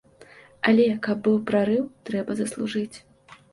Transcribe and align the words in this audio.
Але 0.71 0.85
каб 1.09 1.21
быў 1.27 1.37
прарыў, 1.51 1.85
трэба 2.11 2.39
заслужыць. 2.43 2.97